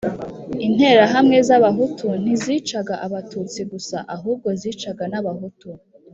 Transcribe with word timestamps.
Interahamwe 0.67 1.37
z 1.47 1.49
Abahutu 1.57 2.07
ntizicaga 2.21 2.95
Abatutsi 3.05 3.59
gusa 3.71 3.97
ahubwo 4.15 4.47
zicaga 4.61 5.03
n 5.11 5.13
Abahutu 5.21 5.69